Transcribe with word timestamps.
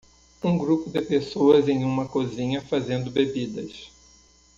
Um 0.43 0.57
grupo 0.57 0.89
de 0.89 0.99
pessoas 0.99 1.67
em 1.69 1.83
uma 1.83 2.07
cozinha 2.07 2.59
fazendo 2.59 3.11
bebidas. 3.11 3.91